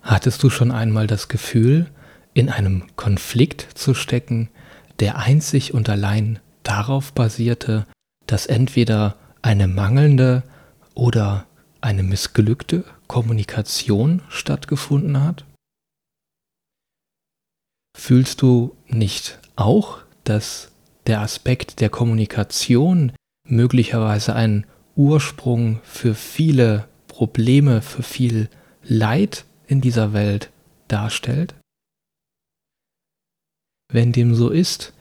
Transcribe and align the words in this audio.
Hattest 0.00 0.42
du 0.42 0.50
schon 0.50 0.70
einmal 0.70 1.06
das 1.06 1.28
Gefühl, 1.28 1.90
in 2.34 2.48
einem 2.48 2.84
Konflikt 2.96 3.66
zu 3.74 3.94
stecken, 3.94 4.48
der 5.00 5.18
einzig 5.18 5.74
und 5.74 5.88
allein 5.88 6.38
darauf 6.62 7.12
basierte, 7.12 7.86
dass 8.26 8.46
entweder 8.46 9.16
eine 9.42 9.68
mangelnde 9.68 10.42
oder 10.94 11.46
eine 11.80 12.02
missglückte 12.02 12.84
Kommunikation 13.06 14.22
stattgefunden 14.28 15.22
hat? 15.22 15.44
Fühlst 17.96 18.42
du 18.42 18.76
nicht 18.86 19.38
auch, 19.56 19.98
dass 20.24 20.70
der 21.06 21.20
Aspekt 21.20 21.80
der 21.80 21.88
Kommunikation 21.88 23.12
möglicherweise 23.44 24.34
ein 24.34 24.66
Ursprung 24.94 25.80
für 25.82 26.14
viele 26.14 26.86
Probleme, 27.08 27.82
für 27.82 28.02
viel 28.02 28.48
Leid 28.84 29.44
in 29.68 29.80
dieser 29.80 30.12
Welt 30.12 30.50
darstellt? 30.88 31.54
Wenn 33.92 34.12
dem 34.12 34.34
so 34.34 34.50
ist, 34.50 34.92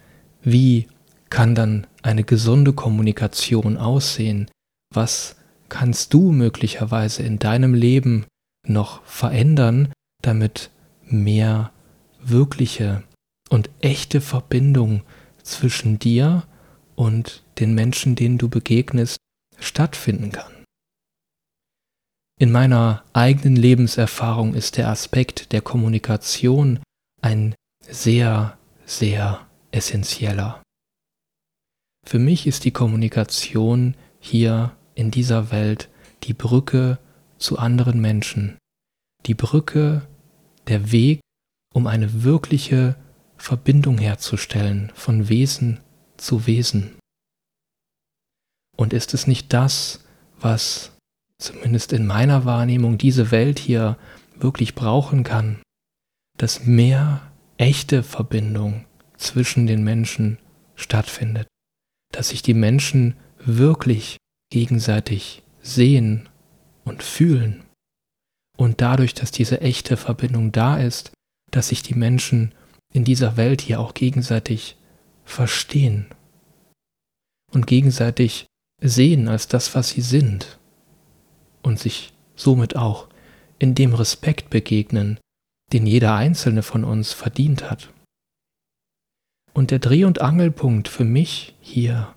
wie 0.43 0.87
kann 1.29 1.55
dann 1.55 1.87
eine 2.03 2.23
gesunde 2.23 2.73
Kommunikation 2.73 3.77
aussehen? 3.77 4.49
Was 4.93 5.35
kannst 5.67 6.13
du 6.13 6.31
möglicherweise 6.31 7.23
in 7.23 7.39
deinem 7.39 7.73
Leben 7.73 8.25
noch 8.65 9.03
verändern, 9.03 9.91
damit 10.21 10.71
mehr 11.03 11.71
wirkliche 12.21 13.03
und 13.49 13.69
echte 13.81 14.21
Verbindung 14.21 15.03
zwischen 15.43 15.99
dir 15.99 16.43
und 16.95 17.43
den 17.59 17.73
Menschen, 17.73 18.15
denen 18.15 18.37
du 18.37 18.49
begegnest, 18.49 19.17
stattfinden 19.59 20.31
kann. 20.31 20.56
In 22.39 22.51
meiner 22.51 23.03
eigenen 23.13 23.55
Lebenserfahrung 23.55 24.53
ist 24.53 24.77
der 24.77 24.89
Aspekt 24.89 25.51
der 25.53 25.61
Kommunikation 25.61 26.79
ein 27.19 27.55
sehr, 27.81 28.59
sehr 28.85 29.47
essentieller. 29.71 30.61
Für 32.05 32.19
mich 32.19 32.45
ist 32.45 32.63
die 32.63 32.71
Kommunikation 32.71 33.95
hier 34.19 34.77
in 34.93 35.09
dieser 35.09 35.49
Welt 35.51 35.89
die 36.23 36.33
Brücke 36.33 36.99
zu 37.39 37.57
anderen 37.57 37.99
Menschen, 38.01 38.57
die 39.25 39.33
Brücke, 39.33 40.07
der 40.67 40.91
Weg, 40.91 41.21
um 41.73 41.87
eine 41.87 42.23
wirkliche 42.23 42.95
Verbindung 43.37 43.97
herzustellen 43.97 44.91
von 44.93 45.27
Wesen 45.27 45.79
zu 46.17 46.45
Wesen. 46.45 46.97
Und 48.75 48.93
ist 48.93 49.15
es 49.15 49.25
nicht 49.25 49.53
das, 49.53 50.05
was 50.39 50.96
zumindest 51.39 51.93
in 51.93 52.05
meiner 52.05 52.45
Wahrnehmung 52.45 52.97
diese 52.97 53.31
Welt 53.31 53.59
hier 53.59 53.97
wirklich 54.35 54.75
brauchen 54.75 55.23
kann, 55.23 55.61
dass 56.37 56.65
mehr 56.65 57.31
echte 57.57 58.03
Verbindung 58.03 58.85
zwischen 59.17 59.67
den 59.67 59.83
Menschen 59.83 60.37
stattfindet, 60.75 61.47
dass 62.11 62.29
sich 62.29 62.41
die 62.41 62.53
Menschen 62.53 63.15
wirklich 63.39 64.17
gegenseitig 64.51 65.43
sehen 65.61 66.29
und 66.83 67.03
fühlen. 67.03 67.63
Und 68.57 68.81
dadurch, 68.81 69.13
dass 69.13 69.31
diese 69.31 69.61
echte 69.61 69.97
Verbindung 69.97 70.51
da 70.51 70.77
ist, 70.77 71.11
dass 71.51 71.69
sich 71.69 71.83
die 71.83 71.95
Menschen 71.95 72.53
in 72.93 73.03
dieser 73.03 73.37
Welt 73.37 73.61
hier 73.61 73.79
auch 73.79 73.93
gegenseitig 73.93 74.77
verstehen. 75.25 76.07
Und 77.51 77.67
gegenseitig 77.67 78.45
sehen 78.81 79.27
als 79.27 79.47
das, 79.47 79.73
was 79.75 79.89
sie 79.89 80.01
sind 80.01 80.57
und 81.61 81.79
sich 81.79 82.13
somit 82.35 82.75
auch 82.75 83.07
in 83.59 83.75
dem 83.75 83.93
Respekt 83.93 84.49
begegnen, 84.49 85.19
den 85.73 85.85
jeder 85.85 86.15
einzelne 86.15 86.63
von 86.63 86.83
uns 86.83 87.13
verdient 87.13 87.69
hat. 87.69 87.91
Und 89.53 89.71
der 89.71 89.79
Dreh- 89.79 90.05
und 90.05 90.21
Angelpunkt 90.21 90.87
für 90.87 91.03
mich 91.03 91.55
hier 91.61 92.13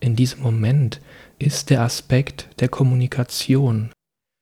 in 0.00 0.16
diesem 0.16 0.42
Moment 0.42 1.00
ist 1.38 1.70
der 1.70 1.82
Aspekt 1.82 2.48
der 2.60 2.68
Kommunikation. 2.68 3.90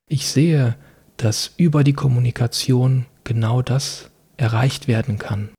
Ich 0.08 0.26
sehe, 0.26 0.76
dass 1.16 1.54
über 1.56 1.84
die 1.84 1.92
Kommunikation 1.92 3.06
genau 3.24 3.62
das 3.62 4.10
erreicht 4.36 4.88
werden 4.88 5.18
kann. 5.18 5.50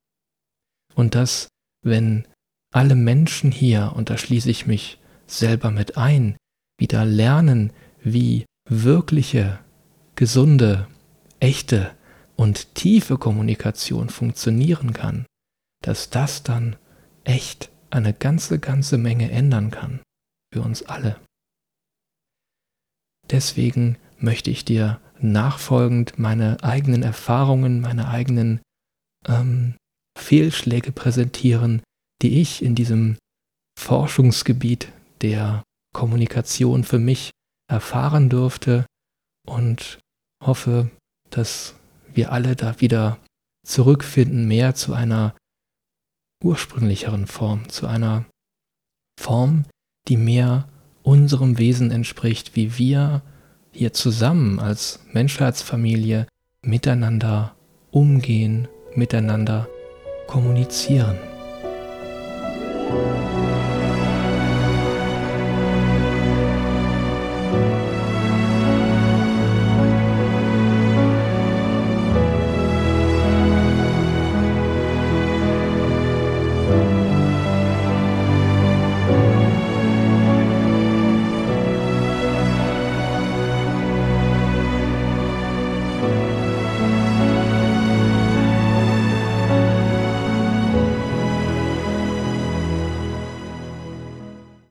Und 0.94 1.14
dass, 1.14 1.48
wenn 1.82 2.26
alle 2.72 2.94
Menschen 2.94 3.52
hier, 3.52 3.92
und 3.94 4.10
da 4.10 4.18
schließe 4.18 4.50
ich 4.50 4.66
mich 4.66 4.98
selber 5.26 5.70
mit 5.70 5.96
ein, 5.96 6.36
wieder 6.78 7.04
lernen, 7.04 7.72
wie 8.02 8.44
wirkliche, 8.68 9.58
gesunde, 10.14 10.86
echte 11.40 11.94
und 12.36 12.74
tiefe 12.74 13.18
Kommunikation 13.18 14.08
funktionieren 14.08 14.92
kann, 14.92 15.26
dass 15.82 16.10
das 16.10 16.42
dann 16.42 16.76
echt 17.24 17.70
eine 17.90 18.14
ganze, 18.14 18.58
ganze 18.58 18.98
Menge 18.98 19.30
ändern 19.30 19.70
kann 19.70 20.00
für 20.52 20.62
uns 20.62 20.82
alle. 20.82 21.20
Deswegen 23.30 23.96
möchte 24.18 24.50
ich 24.50 24.64
dir 24.64 25.00
nachfolgend 25.20 26.18
meine 26.18 26.62
eigenen 26.62 27.02
Erfahrungen, 27.02 27.80
meine 27.80 28.08
eigenen 28.08 28.60
ähm, 29.26 29.76
Fehlschläge 30.18 30.92
präsentieren, 30.92 31.82
die 32.22 32.40
ich 32.40 32.62
in 32.62 32.74
diesem 32.74 33.16
Forschungsgebiet 33.78 34.92
der 35.22 35.62
Kommunikation 35.94 36.84
für 36.84 36.98
mich 36.98 37.30
erfahren 37.72 38.28
durfte 38.28 38.84
und 39.46 39.98
hoffe, 40.44 40.90
dass 41.30 41.74
wir 42.12 42.30
alle 42.30 42.54
da 42.54 42.80
wieder 42.80 43.18
zurückfinden, 43.66 44.46
mehr 44.46 44.74
zu 44.74 44.92
einer 44.92 45.34
ursprünglicheren 46.44 47.26
Form, 47.26 47.68
zu 47.70 47.86
einer 47.86 48.26
Form, 49.18 49.64
die 50.08 50.18
mehr 50.18 50.68
unserem 51.02 51.56
Wesen 51.58 51.90
entspricht, 51.90 52.54
wie 52.56 52.76
wir 52.76 53.22
hier 53.70 53.94
zusammen 53.94 54.60
als 54.60 55.00
Menschheitsfamilie 55.12 56.26
miteinander 56.60 57.54
umgehen, 57.90 58.68
miteinander 58.94 59.66
kommunizieren. 60.26 61.18